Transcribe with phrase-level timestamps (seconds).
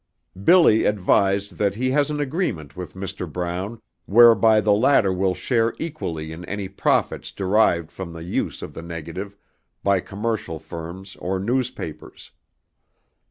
[0.43, 3.31] BILLY advised that he has an agreement with Mr.
[3.31, 8.73] BROWN whereby the latter will share equally in any profits derived from the use of
[8.73, 9.37] the negative
[9.83, 12.31] by commercial firms or newspapers.